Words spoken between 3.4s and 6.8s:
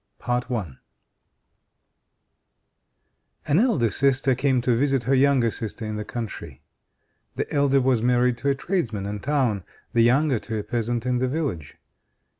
An elder sister came to visit her younger sister in the country.